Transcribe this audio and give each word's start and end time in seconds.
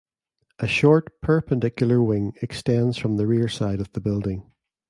A 0.57 0.65
short 0.67 1.21
perpendicular 1.21 2.01
wing 2.01 2.33
extends 2.41 2.97
from 2.97 3.17
the 3.17 3.27
rear 3.27 3.47
side 3.47 3.79
of 3.79 3.91
the 3.93 3.99
building. 4.01 4.51